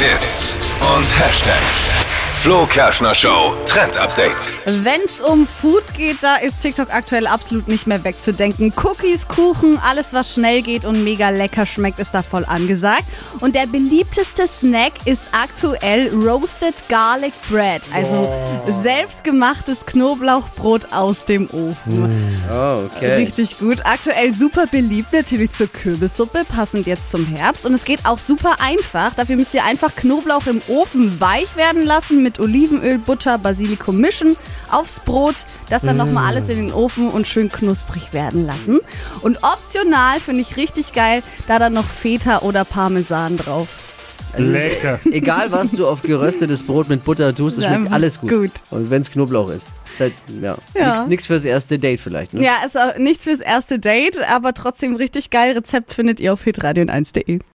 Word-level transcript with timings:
Hits 0.00 0.69
und 0.80 1.18
Hashtags. 1.18 1.90
Flo 2.40 2.64
Kerschner 2.64 3.14
Show 3.14 3.54
Trend 3.66 3.98
Update. 3.98 4.54
Wenn's 4.64 5.20
um 5.20 5.46
Food 5.46 5.92
geht, 5.94 6.22
da 6.22 6.36
ist 6.36 6.62
TikTok 6.62 6.88
aktuell 6.90 7.26
absolut 7.26 7.68
nicht 7.68 7.86
mehr 7.86 8.02
wegzudenken. 8.02 8.72
Cookies, 8.82 9.28
Kuchen, 9.28 9.78
alles 9.78 10.14
was 10.14 10.32
schnell 10.32 10.62
geht 10.62 10.86
und 10.86 11.04
mega 11.04 11.28
lecker 11.28 11.66
schmeckt, 11.66 11.98
ist 11.98 12.12
da 12.14 12.22
voll 12.22 12.46
angesagt. 12.46 13.04
Und 13.40 13.54
der 13.54 13.66
beliebteste 13.66 14.46
Snack 14.46 14.92
ist 15.04 15.28
aktuell 15.32 16.08
Roasted 16.14 16.74
Garlic 16.88 17.34
Bread, 17.50 17.82
also 17.92 18.32
selbstgemachtes 18.80 19.84
Knoblauchbrot 19.84 20.94
aus 20.94 21.26
dem 21.26 21.46
Ofen. 21.50 22.40
Oh, 22.50 22.84
okay. 22.86 23.16
Richtig 23.16 23.58
gut. 23.58 23.84
Aktuell 23.84 24.32
super 24.32 24.66
beliebt, 24.66 25.12
natürlich 25.12 25.52
zur 25.52 25.66
Kürbissuppe, 25.66 26.46
passend 26.46 26.86
jetzt 26.86 27.10
zum 27.10 27.26
Herbst. 27.26 27.66
Und 27.66 27.74
es 27.74 27.84
geht 27.84 28.06
auch 28.06 28.18
super 28.18 28.56
einfach. 28.60 29.14
Dafür 29.14 29.36
müsst 29.36 29.52
ihr 29.52 29.64
einfach 29.64 29.94
Knoblauch 29.94 30.46
im 30.46 30.62
Ofen 30.70 31.20
weich 31.20 31.56
werden 31.56 31.84
lassen, 31.84 32.22
mit 32.22 32.38
Olivenöl, 32.38 32.98
Butter, 32.98 33.38
Basilikum 33.38 33.98
mischen, 33.98 34.36
aufs 34.70 35.00
Brot, 35.00 35.34
das 35.68 35.82
dann 35.82 35.96
nochmal 35.96 36.28
alles 36.28 36.48
in 36.48 36.56
den 36.56 36.72
Ofen 36.72 37.08
und 37.08 37.26
schön 37.26 37.50
knusprig 37.50 38.12
werden 38.12 38.46
lassen. 38.46 38.78
Und 39.20 39.38
optional 39.42 40.20
finde 40.20 40.42
ich 40.42 40.56
richtig 40.56 40.92
geil, 40.92 41.22
da 41.48 41.58
dann 41.58 41.72
noch 41.72 41.86
Feta 41.86 42.38
oder 42.40 42.64
Parmesan 42.64 43.36
drauf. 43.36 43.68
Lecker. 44.36 45.00
Egal, 45.10 45.50
was 45.50 45.72
du 45.72 45.86
auf 45.86 46.02
geröstetes 46.02 46.62
Brot 46.62 46.88
mit 46.88 47.04
Butter 47.04 47.34
tust, 47.34 47.58
es 47.58 47.64
schmeckt 47.64 47.92
alles 47.92 48.20
gut. 48.20 48.30
gut. 48.30 48.50
Und 48.70 48.90
wenn 48.90 49.02
es 49.02 49.10
Knoblauch 49.10 49.50
ist. 49.50 49.68
Ist 49.92 50.00
halt, 50.00 50.12
ja. 50.40 50.56
Ja. 50.74 51.06
Nichts 51.06 51.26
fürs 51.26 51.44
erste 51.44 51.78
Date 51.78 52.00
vielleicht, 52.00 52.34
ne? 52.34 52.44
Ja, 52.44 52.58
ist 52.64 52.78
auch 52.78 52.96
nichts 52.96 53.24
fürs 53.24 53.40
erste 53.40 53.78
Date, 53.78 54.18
aber 54.30 54.54
trotzdem 54.54 54.94
richtig 54.94 55.30
geil. 55.30 55.54
Rezept 55.54 55.92
findet 55.92 56.20
ihr 56.20 56.32
auf 56.32 56.44
hitradio1.de. 56.44 57.40